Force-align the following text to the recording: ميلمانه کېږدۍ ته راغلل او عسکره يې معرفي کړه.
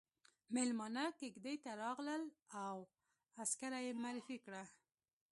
ميلمانه 0.55 1.03
کېږدۍ 1.19 1.55
ته 1.63 1.71
راغلل 1.83 2.23
او 2.65 2.75
عسکره 3.41 3.79
يې 3.85 3.91
معرفي 4.03 4.37
کړه. 4.45 4.63